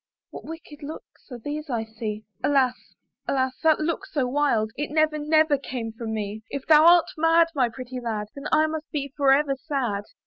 What 0.31 0.45
wicked 0.45 0.81
looks 0.81 1.27
are 1.31 1.37
those 1.37 1.69
I 1.69 1.83
see? 1.83 2.25
Alas! 2.43 2.73
alas! 3.27 3.53
that 3.61 3.79
look 3.79 4.07
so 4.07 4.25
wild, 4.27 4.71
It 4.75 4.89
never, 4.89 5.19
never 5.19 5.59
came 5.59 5.91
from 5.91 6.11
me: 6.15 6.41
If 6.49 6.65
thou 6.65 6.87
art 6.87 7.05
mad, 7.17 7.49
my 7.53 7.69
pretty 7.69 7.99
lad, 7.99 8.29
Then 8.33 8.45
I 8.51 8.65
must 8.65 8.89
be 8.89 9.13
for 9.15 9.31
ever 9.31 9.55
sad. 9.55 10.05